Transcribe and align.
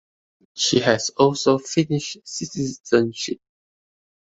She 0.55 0.79
has 0.79 1.11
also 1.11 1.59
Finnish 1.59 2.17
citizenship. 2.25 3.39